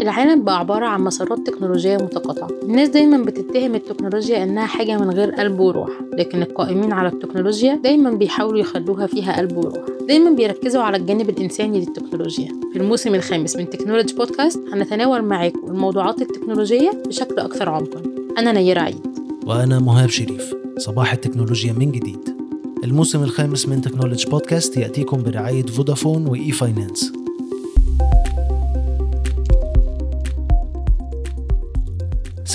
العالم 0.00 0.44
بقى 0.44 0.58
عبارة 0.58 0.86
عن 0.86 1.00
مسارات 1.00 1.38
تكنولوجية 1.46 1.96
متقاطعة. 1.96 2.48
الناس 2.62 2.88
دايما 2.88 3.24
بتتهم 3.24 3.74
التكنولوجيا 3.74 4.44
إنها 4.44 4.66
حاجة 4.66 4.98
من 4.98 5.10
غير 5.10 5.30
قلب 5.30 5.60
وروح 5.60 5.90
لكن 6.12 6.42
القائمين 6.42 6.92
على 6.92 7.08
التكنولوجيا 7.08 7.74
دايما 7.74 8.10
بيحاولوا 8.10 8.58
يخلوها 8.58 9.06
فيها 9.06 9.36
قلب 9.36 9.56
وروح. 9.56 9.84
دايما 10.08 10.30
بيركزوا 10.30 10.82
على 10.82 10.96
الجانب 10.96 11.30
الإنساني 11.30 11.80
للتكنولوجيا. 11.80 12.48
في 12.72 12.78
الموسم 12.78 13.14
الخامس 13.14 13.56
من 13.56 13.70
Technology 13.70 14.14
Podcast 14.14 14.60
هنتناول 14.72 15.22
معاكم 15.22 15.66
الموضوعات 15.68 16.22
التكنولوجية 16.22 16.90
بشكل 17.06 17.38
أكثر 17.38 17.68
عمقا. 17.68 18.02
أنا 18.38 18.52
نيرة 18.52 18.80
عيد. 18.80 19.06
وأنا 19.46 19.78
مهاب 19.78 20.08
شريف. 20.08 20.54
صباح 20.78 21.12
التكنولوجيا 21.12 21.72
من 21.72 21.92
جديد. 21.92 22.36
الموسم 22.84 23.22
الخامس 23.22 23.68
من 23.68 23.80
Technology 23.80 24.30
Podcast 24.30 24.76
يأتيكم 24.76 25.22
برعاية 25.22 25.66
فودافون 25.66 26.26
وإي 26.26 26.52
فاينانس 26.52 27.12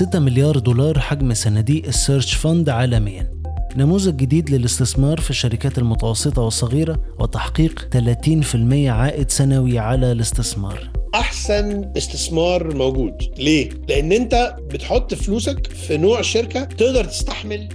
6 0.01 0.19
مليار 0.19 0.57
دولار 0.57 0.99
حجم 0.99 1.33
صناديق 1.33 1.85
السيرش 1.87 2.33
فند 2.33 2.69
عالميا. 2.69 3.31
نموذج 3.77 4.15
جديد 4.15 4.49
للاستثمار 4.49 5.19
في 5.19 5.29
الشركات 5.29 5.77
المتوسطة 5.77 6.41
والصغيرة 6.41 7.03
وتحقيق 7.19 7.89
30% 7.91 8.89
عائد 8.89 9.31
سنوي 9.31 9.79
على 9.79 10.11
الاستثمار. 10.11 10.89
أحسن 11.15 11.91
استثمار 11.97 12.75
موجود. 12.75 13.13
ليه؟ 13.37 13.69
لأن 13.89 14.11
أنت 14.11 14.55
بتحط 14.73 15.13
فلوسك 15.13 15.67
في 15.67 15.97
نوع 15.97 16.21
شركة 16.21 16.63
تقدر 16.63 17.05
تستحمل 17.05 17.69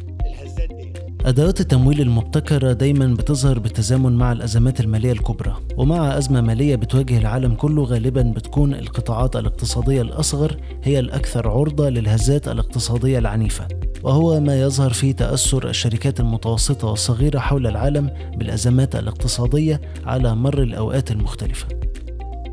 أدوات 1.27 1.61
التمويل 1.61 2.01
المبتكرة 2.01 2.73
دايما 2.73 3.07
بتظهر 3.07 3.59
بالتزامن 3.59 4.13
مع 4.13 4.33
الأزمات 4.33 4.81
المالية 4.81 5.13
الكبرى 5.13 5.57
ومع 5.77 6.19
أزمة 6.19 6.41
مالية 6.41 6.77
بتواجه 6.77 7.19
العالم 7.19 7.55
كله 7.55 7.85
غالبا 7.85 8.23
بتكون 8.23 8.75
القطاعات 8.75 9.37
الاقتصادية 9.37 10.03
الأصغر 10.03 10.57
هي 10.83 10.99
الأكثر 10.99 11.49
عرضة 11.49 11.89
للهزات 11.89 12.49
الاقتصادية 12.49 13.19
العنيفة. 13.19 13.69
وهو 14.03 14.41
ما 14.41 14.61
يظهر 14.61 14.93
في 14.93 15.13
تأثر 15.13 15.69
الشركات 15.69 16.21
المتوسطة 16.21 16.89
والصغيرة 16.89 17.39
حول 17.39 17.67
العالم 17.67 18.11
بالأزمات 18.37 18.97
الاقتصادية 18.97 19.81
على 20.05 20.35
مر 20.35 20.63
الأوقات 20.63 21.11
المختلفة. 21.11 21.67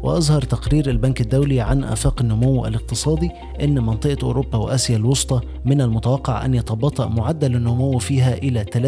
وأظهر 0.03 0.41
تقرير 0.41 0.89
البنك 0.89 1.21
الدولي 1.21 1.61
عن 1.61 1.83
آفاق 1.83 2.21
النمو 2.21 2.65
الاقتصادي 2.65 3.31
أن 3.61 3.83
منطقة 3.83 4.17
أوروبا 4.23 4.57
وآسيا 4.57 4.95
الوسطى 4.95 5.41
من 5.65 5.81
المتوقع 5.81 6.45
أن 6.45 6.53
يتباطأ 6.53 7.07
معدل 7.07 7.55
النمو 7.55 7.97
فيها 7.97 8.33
إلى 8.33 8.65
3% 8.73 8.79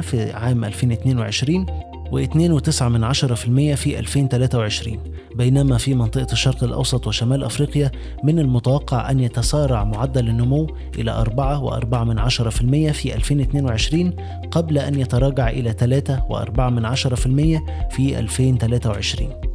في 0.00 0.32
عام 0.32 0.64
2022 0.64 1.66
و2.9% 2.04 3.74
في 3.74 3.98
2023 3.98 4.98
بينما 5.34 5.78
في 5.78 5.94
منطقة 5.94 6.32
الشرق 6.32 6.64
الأوسط 6.64 7.06
وشمال 7.06 7.44
أفريقيا 7.44 7.90
من 8.24 8.38
المتوقع 8.38 9.10
أن 9.10 9.20
يتسارع 9.20 9.84
معدل 9.84 10.28
النمو 10.28 10.76
إلى 10.98 11.24
4.4% 11.24 12.92
في 12.92 13.14
2022 13.14 14.10
قبل 14.50 14.78
أن 14.78 15.00
يتراجع 15.00 15.48
إلى 15.48 15.72
3.4% 15.72 17.94
في 17.94 18.18
2023 18.18 19.53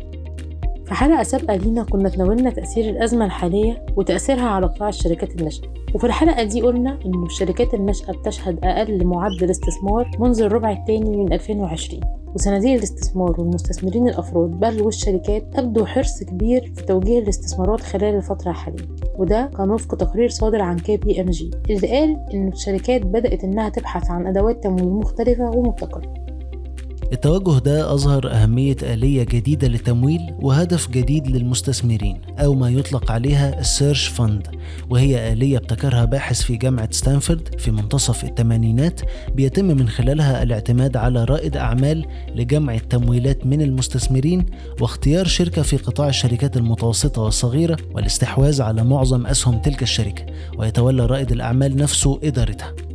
في 0.90 0.96
حلقة 0.96 1.24
سابقة 1.24 1.56
لينا 1.56 1.84
كنا 1.84 2.10
تناولنا 2.10 2.50
تأثير 2.50 2.90
الأزمة 2.90 3.26
الحالية 3.26 3.86
وتأثيرها 3.96 4.48
على 4.50 4.66
قطاع 4.66 4.90
الشركات 4.90 5.32
الناشئة. 5.32 5.68
وفي 5.96 6.04
الحلقة 6.04 6.44
دي 6.44 6.62
قلنا 6.62 7.00
إن 7.06 7.24
الشركات 7.24 7.74
الناشئة 7.74 8.14
بتشهد 8.14 8.60
أقل 8.64 9.06
معدل 9.06 9.50
استثمار 9.50 10.12
منذ 10.20 10.42
الربع 10.42 10.72
الثاني 10.72 11.18
من 11.18 11.34
2020 11.34 12.02
وصناديق 12.36 12.74
الاستثمار 12.74 13.42
والمستثمرين 13.42 14.08
الأفراد 14.08 14.50
بل 14.50 14.82
والشركات 14.82 15.44
أبدوا 15.56 15.86
حرص 15.86 16.24
كبير 16.24 16.72
في 16.76 16.86
توجيه 16.86 17.20
الاستثمارات 17.20 17.82
خلال 17.82 18.16
الفترة 18.16 18.50
الحالية. 18.50 18.86
وده 19.18 19.52
كان 19.58 19.72
وفق 19.72 19.96
تقرير 19.96 20.30
صادر 20.30 20.62
عن 20.62 20.80
KPMG 20.80 21.52
اللي 21.70 21.88
قال 21.88 22.18
إن 22.34 22.48
الشركات 22.48 23.02
بدأت 23.02 23.44
إنها 23.44 23.70
تبحث 23.70 24.12
عن 24.12 24.28
أدوات 24.28 24.64
تمويل 24.64 24.90
مختلفة 24.90 25.50
ومبتكرة. 25.50 26.29
التوجه 27.14 27.60
ده 27.60 27.94
أظهر 27.94 28.32
أهمية 28.32 28.76
آلية 28.84 29.24
جديدة 29.24 29.68
للتمويل 29.68 30.36
وهدف 30.40 30.90
جديد 30.90 31.28
للمستثمرين 31.28 32.22
أو 32.40 32.54
ما 32.54 32.70
يطلق 32.70 33.12
عليها 33.12 33.60
ال 33.60 33.66
search 33.66 34.08
fund 34.08 34.48
وهي 34.90 35.34
آلية 35.34 35.58
ابتكرها 35.58 36.06
باحث 36.06 36.42
في 36.42 36.56
جامعة 36.56 36.92
ستانفورد 36.92 37.56
في 37.58 37.72
منتصف 37.72 38.24
الثمانينات 38.24 39.02
بيتم 39.36 39.66
من 39.66 39.90
خلالها 39.90 40.44
الاعتماد 40.44 40.98
على 40.98 41.24
رائد 41.24 41.58
أعمال 41.58 42.06
لجمع 42.36 42.74
التمويلات 42.76 43.46
من 43.46 43.62
المستثمرين 43.62 44.46
واختيار 44.82 45.26
شركة 45.26 45.62
في 45.62 45.78
قطاع 45.78 46.08
الشركات 46.08 46.58
المتوسطة 46.58 47.22
والصغيرة 47.22 47.78
والاستحواذ 47.94 48.62
على 48.62 48.84
معظم 48.84 49.28
أسهم 49.28 49.62
تلك 49.62 49.84
الشركة 49.84 50.26
ويتولى 50.58 51.06
رائد 51.06 51.32
الأعمال 51.32 51.76
نفسه 51.76 52.20
إدارتها. 52.24 52.89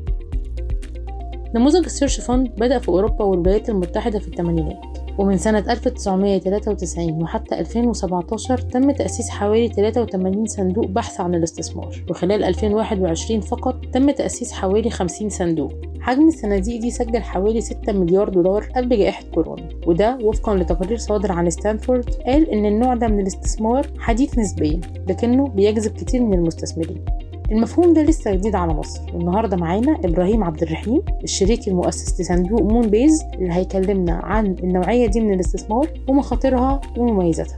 نموذج 1.55 1.85
السيرش 1.85 2.21
فند 2.21 2.49
بدأ 2.59 2.79
في 2.79 2.89
أوروبا 2.89 3.25
والولايات 3.25 3.69
المتحدة 3.69 4.19
في 4.19 4.29
الثمانينات 4.29 4.99
ومن 5.19 5.39
سنة 5.39 5.73
1993 5.73 7.23
وحتى 7.23 7.61
2017 7.61 8.59
تم 8.59 8.91
تأسيس 8.91 9.29
حوالي 9.29 9.69
83 9.69 10.47
صندوق 10.47 10.87
بحث 10.87 11.21
عن 11.21 11.35
الاستثمار 11.35 12.05
وخلال 12.11 12.45
2021 12.45 13.41
فقط 13.41 13.77
تم 13.93 14.11
تأسيس 14.11 14.53
حوالي 14.53 14.91
50 14.91 15.29
صندوق. 15.29 15.73
حجم 16.01 16.29
الصناديق 16.29 16.81
دي 16.81 16.91
سجل 16.91 17.23
حوالي 17.23 17.61
6 17.61 17.93
مليار 17.93 18.29
دولار 18.29 18.69
قبل 18.77 18.99
جائحة 18.99 19.25
كورونا 19.35 19.69
وده 19.87 20.19
وفقا 20.23 20.57
لتقرير 20.57 20.97
صادر 20.99 21.33
عن 21.33 21.51
ستانفورد 21.51 22.11
قال 22.27 22.51
إن 22.51 22.67
النوع 22.67 22.95
ده 22.95 23.09
من 23.09 23.21
الاستثمار 23.21 23.87
حديث 23.99 24.39
نسبيا 24.39 24.81
لكنه 25.09 25.49
بيجذب 25.49 25.93
كتير 25.93 26.23
من 26.23 26.35
المستثمرين. 26.35 27.05
المفهوم 27.51 27.93
ده 27.95 28.03
لسه 28.03 28.35
جديد 28.35 28.55
على 28.55 28.75
مصر. 28.75 29.01
والنهارده 29.15 29.57
معانا 29.57 30.01
إبراهيم 30.05 30.45
عبد 30.45 30.63
الرحيم 30.63 31.03
الشريك 31.25 31.69
المؤسس 31.69 32.21
لصندوق 32.21 32.63
Moonbase 32.63 33.23
اللي 33.35 33.53
هيكلمنا 33.53 34.13
عن 34.13 34.47
النوعية 34.47 35.07
دي 35.07 35.21
من 35.21 35.35
الاستثمار 35.35 35.89
ومخاطرها 36.09 36.81
ومميزاتها. 36.97 37.57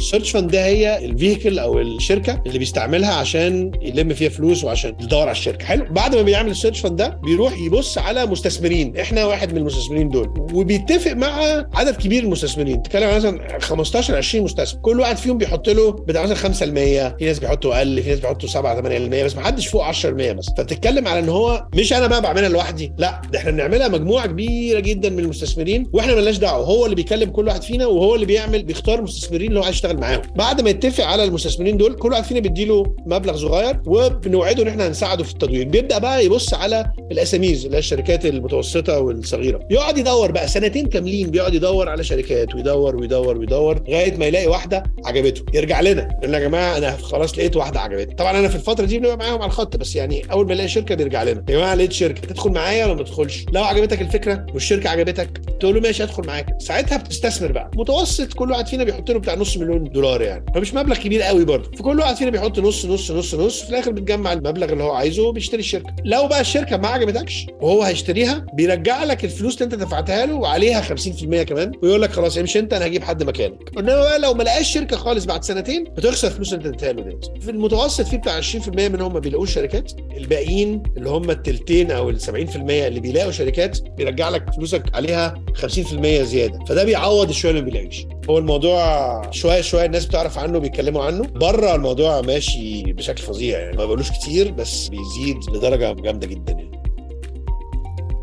ال 0.00 0.04
search 0.04 0.30
fund 0.30 0.50
ده 0.50 0.64
هي 0.66 1.04
ال 1.04 1.11
vehicle 1.11 1.58
أو 1.58 1.78
الشركة 1.80 2.42
اللي 2.46 2.58
بيستعملها 2.58 3.14
عشان 3.14 3.70
يلم 3.82 4.14
فيها 4.14 4.28
فلوس 4.28 4.64
وعشان 4.64 4.96
يدور 5.02 5.20
على 5.22 5.30
الشركة. 5.30 5.64
حلو. 5.64 5.84
بعد 5.90 6.14
ما 6.16 6.22
بيعمل 6.22 6.50
ال 6.50 6.54
search 6.54 6.80
fund 6.80 6.96
ده 6.96 7.08
بيروح 7.24 7.58
يبص 7.58 7.98
على 7.98 8.26
مستثمرين. 8.26 8.96
إحنا 8.96 9.24
واحد 9.24 9.52
من 9.52 9.58
المستثمرين 9.58 10.08
دول. 10.08 10.46
وبيتفق 10.54 11.12
مع 11.12 11.40
عدد 11.74 11.96
كبير 11.96 12.20
من 12.22 12.26
المستثمرين. 12.26 12.82
تتكلم 12.82 13.16
مثلا 13.16 13.58
15 13.60 14.16
20 14.16 14.44
مستثمر. 14.44 14.80
كل 14.80 15.00
واحد 15.00 15.16
فيهم 15.16 15.38
بيحط 15.38 15.68
له 15.68 15.92
بتاع 15.92 16.22
مثلا 16.22 16.36
5% 16.36 17.16
في 17.18 17.24
ناس 17.24 17.38
بيحطوا 17.38 17.74
أقل 17.76 18.02
في 18.02 18.08
ناس 18.10 18.20
بيحطوا 18.20 18.48
7 18.48 18.74
8% 18.82 19.24
بس 19.24 19.36
ما 19.36 19.42
حدش 19.44 19.66
فوق 19.66 19.84
10% 19.92 20.32
بس. 20.32 20.46
فبتتكلم 20.58 21.08
على 21.08 21.18
إن 21.18 21.28
هو 21.28 21.66
مش 21.74 21.92
أنا 21.92 22.06
بقى 22.06 22.22
بعملها 22.22 22.48
لوحدي. 22.48 22.92
لا 22.98 23.22
ده 23.32 23.38
إحنا 23.38 23.50
بنعملها 23.50 23.88
مجموعة 23.88 24.26
كبيرة 24.26 24.80
جدا 24.80 25.10
من 25.10 25.18
المستثمرين. 25.18 25.90
وإحنا 25.92 26.14
مالناش 26.14 26.36
دعوة. 26.36 26.64
هو 26.66 26.84
اللي 26.84 26.96
بيكلم 26.96 27.30
كل 27.30 27.46
واحد 27.46 27.62
فينا 27.62 27.86
وهو 27.86 28.14
اللي 28.14 28.26
بيعمل 28.26 28.62
بيختار 28.62 28.98
المستثمرين 28.98 29.48
اللي 29.48 29.60
هو 29.60 29.64
عايز 29.64 29.74
يشتغل 29.90 30.00
معاهم. 30.00 30.22
بعد 30.36 30.60
ما 30.60 30.70
يتفق 30.70 31.04
على 31.04 31.24
المستثمرين 31.24 31.76
دول 31.76 31.94
كل 31.94 32.12
واحد 32.12 32.24
فينا 32.24 32.40
بيديله 32.40 32.94
مبلغ 33.06 33.36
صغير 33.36 33.80
وبنوعده 33.86 34.62
إن 34.62 34.68
إحنا 34.68 34.86
هنساعده 34.86 35.24
في 35.24 35.32
التدوير. 35.32 35.68
بيبدأ 35.68 35.98
بقى 35.98 36.24
يبص 36.24 36.54
على 36.54 36.92
الأساميز 37.12 37.64
اللي 37.64 37.76
هي 37.76 37.78
الشركات 37.78 38.26
المتوسطة 38.26 39.00
والصغيرة. 39.00 39.60
يقعد 39.70 39.98
يدور 39.98 40.30
بقى 40.30 40.48
سنتين 40.48 40.86
كاملين 40.86 41.30
بيقعد 41.30 41.54
يدور 41.54 41.88
على 41.88 42.04
شركات 42.04 42.54
ويدور 42.54 42.96
ويدور 42.96 43.38
ويدور 43.38 43.82
لغاية 43.88 44.16
ما 44.16 44.26
يلاقي 44.26 44.46
واحدة 44.46 44.82
عجبته. 45.04 45.42
يرجع 45.54 45.80
لنا. 45.80 46.08
يقول 46.22 46.34
يا 46.34 46.38
جماعة 46.40 46.76
أنا 46.78 46.96
خلاص 46.96 47.38
لقيت 47.38 47.56
واحدة 47.56 47.80
عجبتني. 47.80 48.14
طبعا 48.14 48.38
أنا 48.38 48.48
في 48.48 48.54
الفترة 48.56 48.84
دي 48.84 48.98
بنبقى 48.98 49.16
معاهم 49.16 49.42
على 49.42 49.46
الخط 49.46 49.76
بس 49.76 49.96
يعني 49.96 50.22
أول 50.32 50.46
ما 50.46 50.52
يلاقي 50.52 50.68
شركة 50.68 50.94
بيرجع 50.94 51.22
لنا. 51.22 51.44
يا 51.48 51.54
جماعة 51.56 51.74
لقيت 51.74 51.92
شركة. 51.92 52.20
تدخل 52.20 52.50
معايا 52.50 52.86
ولا 52.86 52.94
ما 52.94 53.02
تدخلش؟ 53.02 53.44
لو 53.52 53.64
عجبتك 53.64 54.00
الفكرة 54.00 54.46
والشركة 54.54 54.90
عجبتك 54.90 55.40
تقول 55.60 55.74
له 55.74 55.80
ماشي 55.80 56.02
أدخل 56.02 56.26
معاك. 56.26 56.46
ساعتها 56.58 56.98
بتستثمر 56.98 57.52
بقى. 57.52 57.70
متوسط 57.76 58.32
كل 58.32 58.50
واحد 58.50 58.66
فينا 58.66 58.84
بيحط 58.84 59.10
له 59.10 59.18
بتاع 59.18 59.34
نص 59.34 59.56
مليون 59.56 59.79
دولار 59.84 60.22
يعني. 60.22 60.44
فمش 60.54 60.74
مبلغ 60.74 60.96
كبير 60.96 61.22
قوي 61.22 61.44
برضه. 61.44 61.70
فكل 61.76 61.98
واحد 62.00 62.16
فينا 62.16 62.30
بيحط 62.30 62.58
نص 62.58 62.86
نص 62.86 63.10
نص 63.10 63.34
نص 63.34 63.62
في 63.62 63.70
الآخر 63.70 63.90
بتجمع 63.92 64.32
المبلغ 64.32 64.72
اللي 64.72 64.84
هو 64.84 64.90
عايزه 64.90 65.22
وبيشتري 65.28 65.60
الشركة. 65.60 65.94
لو 66.04 66.26
بقى 66.26 66.40
الشركة 66.40 66.76
ما 66.76 66.88
عجبتكش 66.88 67.46
وهو 67.60 67.82
هيشتريها 67.82 68.46
بيرجع 68.54 69.04
لك 69.04 69.24
الفلوس 69.24 69.54
اللي 69.62 69.64
انت 69.64 69.74
دفعتها 69.74 70.26
له 70.26 70.34
وعليها 70.34 70.80
50% 70.82 71.42
كمان 71.42 71.72
ويقول 71.82 72.02
لك 72.02 72.10
خلاص 72.12 72.36
امشي 72.38 72.58
انت 72.58 72.72
أنا 72.72 72.86
هجيب 72.86 73.02
حد 73.04 73.22
مكانك. 73.22 73.78
انما 73.78 73.96
بقى 74.00 74.18
لو 74.18 74.34
ما 74.34 74.42
لقاش 74.42 74.72
شركة 74.74 74.96
خالص 74.96 75.24
بعد 75.24 75.44
سنتين 75.44 75.84
بتخسر 75.84 76.28
الفلوس 76.28 76.54
اللي 76.54 76.68
انت 76.68 76.82
اديتها 76.82 76.92
له 76.92 77.02
ديت. 77.02 77.42
في 77.42 77.50
المتوسط 77.50 78.06
في 78.06 78.16
بتاع 78.16 78.40
20% 78.40 78.68
منهم 78.88 79.12
ما 79.12 79.18
بيلاقوش 79.18 79.54
شركات. 79.54 79.92
الباقيين 80.16 80.82
اللي 80.96 81.10
هم 81.10 81.30
التلتين 81.30 81.90
أو 81.90 82.10
ال 82.10 82.20
70% 82.20 82.26
اللي 82.70 83.00
بيلاقوا 83.00 83.30
شركات 83.32 83.78
بيرجع 83.96 84.28
لك 84.28 84.54
فلوسك 84.56 84.82
عليها 84.94 85.34
50% 85.54 86.22
زيادة. 86.22 86.58
فده 86.68 86.84
بيعوض 86.84 87.28
الشويه 87.28 87.50
اللي 87.50 87.62
ما 87.62 87.68
بيلاقيش. 87.68 88.06
هو 88.30 88.38
الموضوع 88.38 89.30
شوية 89.30 89.60
شوية 89.60 89.86
الناس 89.86 90.06
بتعرف 90.06 90.38
عنه 90.38 90.58
بيتكلموا 90.58 91.04
عنه. 91.04 91.26
بره 91.26 91.74
الموضوع 91.74 92.20
ماشي 92.20 92.92
بشكل 92.92 93.22
فظيع 93.22 93.58
يعني. 93.58 93.76
ما 93.76 93.84
بقولوش 93.84 94.10
كتير 94.10 94.52
بس 94.52 94.88
بيزيد 94.88 95.50
لدرجة 95.50 95.92
جامدة 95.92 96.26
جدا 96.26 96.52
يعني. 96.52 96.80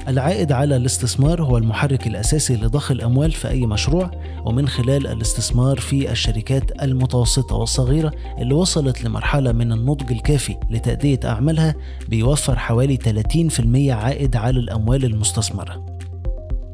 العائد 0.07 0.51
على 0.51 0.75
الاستثمار 0.75 1.41
هو 1.41 1.57
المحرك 1.57 2.07
الأساسي 2.07 2.55
لضخ 2.55 2.91
الأموال 2.91 3.31
في 3.31 3.49
أي 3.49 3.65
مشروع 3.65 4.11
ومن 4.45 4.67
خلال 4.67 5.07
الاستثمار 5.07 5.79
في 5.79 6.11
الشركات 6.11 6.83
المتوسطة 6.83 7.55
والصغيرة 7.55 8.11
اللي 8.39 8.53
وصلت 8.53 9.03
لمرحلة 9.03 9.51
من 9.51 9.71
النضج 9.71 10.11
الكافي 10.11 10.55
لتأدية 10.69 11.19
أعمالها 11.25 11.75
بيوفر 12.09 12.59
حوالي 12.59 12.97
30% 12.97 13.89
عائد 13.89 14.35
على 14.35 14.59
الأموال 14.59 15.05
المستثمرة. 15.05 15.96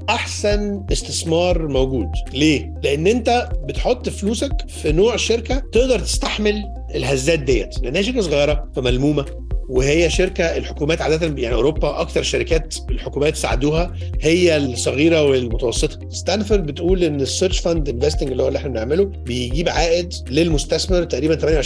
أحسن 0.09 0.85
استثمار 0.91 1.67
موجود. 1.67 2.07
ليه؟ 2.33 2.73
لأن 2.83 3.07
أنت 3.07 3.49
بتحط 3.67 4.09
فلوسك 4.09 4.51
في 4.67 4.91
نوع 4.91 5.15
شركة 5.15 5.59
تقدر 5.71 5.99
تستحمل 5.99 6.63
الهزات 6.95 7.39
ديت. 7.39 7.79
لانها 7.83 8.01
شركة 8.01 8.21
صغيرة 8.21 8.71
فملمومة. 8.75 9.25
وهي 9.69 10.09
شركة 10.09 10.43
الحكومات 10.57 11.01
عادة 11.01 11.41
يعني 11.41 11.55
أوروبا 11.55 12.01
أكثر 12.01 12.23
شركات 12.23 12.75
الحكومات 12.89 13.35
ساعدوها 13.35 13.93
هي 14.21 14.57
الصغيرة 14.57 15.23
والمتوسطة. 15.23 16.09
ستانفورد 16.09 16.65
بتقول 16.65 17.03
إن 17.03 17.21
ال 17.21 17.27
search 17.27 17.59
fund 17.59 17.89
investing 17.89 18.31
اللي 18.31 18.43
هو 18.43 18.47
اللي 18.47 18.57
إحنا 18.59 18.69
بنعمله 18.69 19.05
بيجيب 19.05 19.69
عائد 19.69 20.13
للمستثمر 20.29 21.03
تقريبا 21.03 21.35
28% 21.35 21.63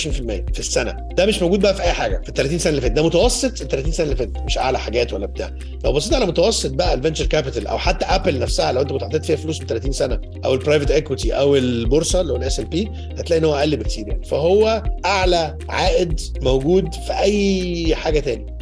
في 0.53 0.59
السنة. 0.59 0.97
ده 1.17 1.25
مش 1.25 1.41
موجود 1.41 1.59
بقى 1.59 1.75
في 1.75 1.83
أي 1.83 1.91
حاجة 1.91 2.21
في 2.23 2.29
ال 2.29 2.33
30 2.33 2.57
سنة 2.59 2.69
اللي 2.69 2.81
فاتت. 2.81 2.93
ده 2.95 3.03
متوسط 3.03 3.61
ال 3.61 3.67
30 3.67 3.91
سنة 3.91 4.03
اللي 4.05 4.15
فاتت 4.15 4.37
مش 4.45 4.57
أعلى 4.57 4.79
حاجات 4.79 5.13
ولا 5.13 5.25
بتاع. 5.25 5.51
لو 5.85 5.91
بصيت 5.93 6.13
على 6.13 6.25
متوسط 6.25 6.71
بقى 6.71 6.93
ال 6.93 6.97
venture 6.97 7.25
capital 7.25 7.67
أو 7.67 7.77
حتى 7.77 8.05
Apple 8.05 8.39
نفسها 8.39 8.71
لو 8.71 8.81
أنت 8.81 8.91
كنت 8.91 9.03
حطيت 9.03 9.25
فيها 9.25 9.35
فلوس 9.35 9.61
من 9.61 9.67
30 9.67 9.91
سنة 9.91 10.19
أو 10.45 10.53
ال 10.53 10.58
private 10.58 10.91
equity 10.91 11.31
أو 11.33 11.55
البورصه 11.55 12.21
اللي 12.21 12.33
هو 12.33 12.37
ال 12.37 12.65
S&P 12.65 12.91
هتلاقي 13.17 13.39
إن 13.39 13.45
هو 13.45 13.55
أقل 13.55 13.77
بكتير 13.77 14.07
يعني. 14.07 14.25
فهو 14.25 14.83
أعلى 15.05 15.57
عائد 15.69 16.19
موجود 16.41 16.93
في 16.93 17.13
أي 17.21 17.86
حاجة 17.95 18.19
تاني 18.19 18.57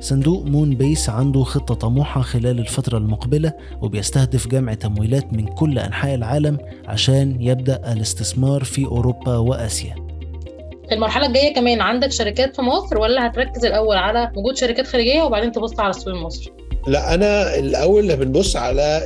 صندوق 0.00 0.44
Moonbase 0.44 1.10
عنده 1.10 1.42
خطة 1.42 1.74
طموحة 1.74 2.20
خلال 2.20 2.58
الفترة 2.58 2.98
المقبلة 2.98 3.52
وبيستهدف 3.82 4.48
جمع 4.48 4.74
تمويلات 4.74 5.32
من 5.32 5.46
كل 5.46 5.78
أنحاء 5.78 6.14
العالم 6.14 6.58
عشان 6.88 7.42
يبدأ 7.42 7.92
الاستثمار 7.92 8.64
في 8.64 8.84
أوروبا 8.84 9.36
وآسيا 9.36 9.94
في 10.88 10.94
المرحلة 10.94 11.26
الجاية 11.26 11.54
كمان 11.54 11.80
عندك 11.80 12.12
شركات 12.12 12.56
في 12.56 12.62
مصر 12.62 12.98
ولا 13.00 13.26
هتركز 13.26 13.64
الأول 13.64 13.96
على 13.96 14.32
وجود 14.36 14.56
شركات 14.56 14.86
خارجية 14.86 15.22
وبعدين 15.22 15.52
تبص 15.52 15.80
على 15.80 15.90
السوق 15.90 16.14
المصري؟ 16.14 16.52
لا 16.86 17.14
أنا 17.14 17.54
الأول 17.58 18.16
بنبص 18.16 18.56
على 18.56 19.02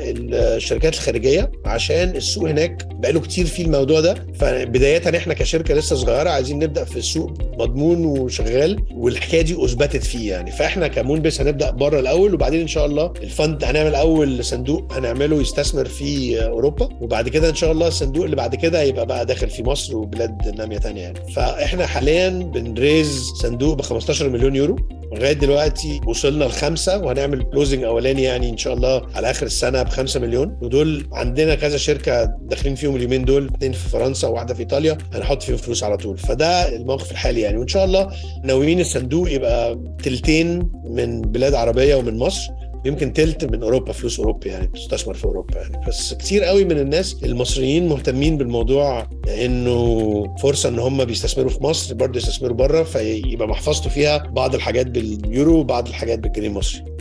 الشركات 0.57 0.95
الخارجية 0.95 1.51
عشان 1.65 2.17
السوق 2.17 2.49
هناك 2.49 2.87
بقاله 2.95 3.21
كتير 3.21 3.47
في 3.47 3.63
الموضوع 3.63 4.01
ده. 4.01 4.15
فبداية 4.35 5.17
إحنا 5.17 5.35
كشركة 5.35 5.75
لسه 5.75 5.97
صغيرة 5.97 6.31
عايزين 6.31 6.59
نبدأ 6.59 6.85
في 6.85 6.97
السوق 6.97 7.33
مضمون 7.59 8.05
وشغال 8.05 8.85
والحكاية 8.95 9.43
دي 9.43 9.65
أثبتت 9.65 10.05
فيه 10.05 10.31
يعني. 10.33 10.51
فإحنا 10.53 10.89
كمون 10.89 11.23
بس 11.23 11.41
هنبدأ 11.41 11.71
بره 11.71 12.01
الأول 12.01 12.35
وبعدين 12.35 12.61
إن 12.61 12.67
شاء 12.69 12.87
الله 12.87 13.13
الفند 13.23 13.65
هنعمل 13.65 13.95
أول 13.95 14.45
صندوق 14.45 14.93
هنعمله 14.93 15.41
يستثمر 15.41 15.85
في 15.85 16.43
أوروبا 16.45 16.89
وبعد 17.01 17.29
كده 17.29 17.49
إن 17.49 17.55
شاء 17.55 17.73
الله 17.73 17.89
الصندوق 17.89 18.25
اللي 18.25 18.37
بعد 18.37 18.55
كده 18.55 18.81
هيبقى 18.81 19.07
بقى 19.07 19.27
داخل 19.27 19.51
في 19.51 19.63
مصر 19.63 19.97
وبلاد 19.97 20.55
نامية 20.57 20.79
ثانية 20.79 21.03
يعني. 21.03 21.19
فإحنا 21.37 21.87
حاليا 21.87 22.29
بنريز 22.29 23.31
صندوق 23.43 23.75
ب 23.77 23.81
15 23.83 24.29
مليون 24.29 24.57
يورو. 24.57 24.77
لغاية 25.13 25.33
دلوقتي 25.33 26.01
وصلنا 26.07 26.45
لخمسة 26.45 26.99
وهنعمل 26.99 27.43
كلوزنج 27.43 27.85
أولاني 27.85 28.23
يعني 28.23 28.49
إن 28.51 28.57
شاء 28.57 28.75
الله 28.75 29.03
على 29.15 29.31
آخر 29.31 29.47
السنة 29.47 29.83
ب 29.83 29.89
5 29.89 30.21
مليون. 30.21 30.59
ودول 30.63 31.07
عندنا 31.13 31.55
كذا 31.55 31.77
شركة 31.77 32.25
داخلين 32.41 32.75
فيهم 32.75 32.97
اليومين 32.97 33.25
دول 33.25 33.51
اثنين 33.57 33.73
في 33.73 33.89
فرنسا 33.89 34.29
وواحدة 34.29 34.55
في 34.55 34.61
إيطاليا 34.61 34.99
هنحط 35.15 35.43
فيهم 35.43 35.57
فلوس 35.57 35.85
على 35.85 35.97
طول. 35.97 36.19
فده 36.19 36.77
الموقف 36.77 37.11
الحالي 37.13 37.41
يعني. 37.41 37.59
وإن 37.59 37.69
شاء 37.69 37.85
الله 37.85 38.09
ناويين 38.45 38.81
الصندوق 38.81 39.33
يبقى 39.33 39.79
تلتين 40.05 40.71
من 40.91 41.21
بلاد 41.21 41.55
عربية 41.55 41.95
ومن 41.95 42.19
مصر. 42.19 42.53
يمكن 42.85 43.13
تلت 43.13 43.45
من 43.45 43.63
أوروبا 43.63 43.93
فلوس 43.93 44.19
أوروبا 44.19 44.49
يعني 44.49 44.67
بتستثمر 44.67 45.15
في 45.15 45.25
أوروبا 45.25 45.57
يعني. 45.61 45.87
بس 45.89 46.15
كتير 46.15 46.45
قوي 46.45 46.65
من 46.65 46.79
الناس 46.79 47.17
المصريين 47.25 47.89
مهتمين 47.89 48.39
بالموضوع 48.39 49.09
انه 49.29 50.37
فرصة 50.43 50.69
إن 50.69 50.79
هم 50.79 51.05
بيستثمروا 51.05 51.51
في 51.51 51.65
مصر 51.65 51.95
برضه 51.95 52.17
يستثمروا 52.19 52.57
بره 52.57 52.83
فيبقى 52.83 53.49
محفظته 53.49 53.91
فيها 53.91 54.19
بعض 54.19 54.55
الحاجات 54.55 54.87
باليورو 54.87 55.59
وبعض 55.59 55.89
الحاجات 55.89 56.19
بالجنيه 56.19 56.49
المصري. 56.49 56.92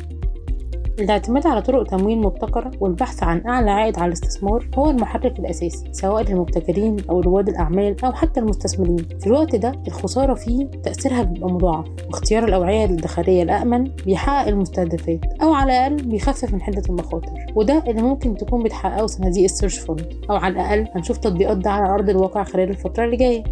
الاعتماد 1.02 1.48
على 1.48 1.62
طرق 1.62 1.84
تمويل 1.84 2.18
مبتكرة 2.18 2.72
والبحث 2.80 3.24
عن 3.24 3.48
أعلى 3.48 3.72
عائد 3.72 4.00
على 4.00 4.08
الاستثمار 4.08 4.68
هو 4.78 4.90
المحرك 4.90 5.40
الأساسي 5.40 5.90
سواء 5.92 6.24
للمبتكرين 6.24 6.98
أو 7.10 7.20
رواد 7.20 7.50
الأعمال 7.50 8.06
أو 8.06 8.12
حتى 8.12 8.40
المستثمرين. 8.40 8.98
في 9.20 9.28
الوقت 9.28 9.56
ده 9.56 9.72
الخسارة 9.88 10.34
فيه 10.34 10.66
تأثيرها 10.84 11.24
بيبقى 11.24 11.50
مضاعف 11.50 11.86
واختيار 12.08 12.44
الأوعية 12.44 12.86
الادخارية 12.86 13.44
الأأمن 13.44 13.84
بيحقق 14.06 14.48
المستهدفات 14.48 15.20
أو 15.42 15.54
على 15.54 15.72
الأقل 15.88 16.04
بيخفف 16.10 16.54
من 16.54 16.62
حدة 16.62 16.84
المخاطر. 16.90 17.34
وده 17.56 17.84
اللي 17.88 18.02
ممكن 18.02 18.38
تكون 18.38 18.64
بتحققه 18.64 19.06
صناديق 19.06 19.44
ال 19.44 19.49
search 19.49 19.80
fund 19.80 20.14
أو 20.30 20.36
على 20.36 20.54
الأقل 20.54 20.88
هنشوف 20.96 21.18
تطبيقات 21.18 21.58
ده 21.58 21.70
على 21.72 21.94
أرض 21.94 22.10
الواقع 22.10 22.44
خلال 22.44 22.70
الفترة 22.70 23.06
اللي 23.06 23.18
جاية. 23.18 23.44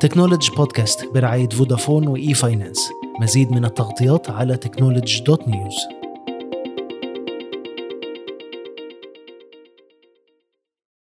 Technology 0.00 0.50
Podcast 0.56 1.04
برعاية 1.14 1.48
فودافون 1.48 2.08
وإي 2.08 2.34
فاينانس 2.34 2.90
مزيد 3.20 3.50
من 3.52 3.64
التغطيات 3.64 4.30
على 4.30 4.56
Technology 4.56 5.22
dot 5.22 5.48
news 5.48 5.76